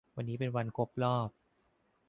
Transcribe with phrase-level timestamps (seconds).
[0.15, 1.29] วันนี้เป็นวันครบรอบ